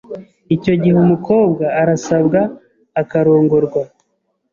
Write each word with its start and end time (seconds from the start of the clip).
Icyo 0.55 0.73
gihe 0.81 0.95
umukobwa 1.03 1.65
arasabwa 1.81 2.39
akarongorwa 3.01 3.81